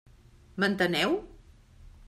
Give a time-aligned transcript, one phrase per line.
[0.63, 1.13] M'enteneu?